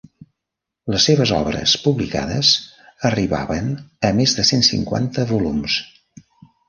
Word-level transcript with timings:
Les 0.93 1.03
seves 1.09 1.33
obres 1.39 1.73
publicades 1.83 2.51
arribaven 3.11 3.69
a 4.09 4.11
més 4.21 4.35
de 4.39 4.47
cent 4.53 4.65
cinquanta 4.73 5.27
volums. 5.35 5.77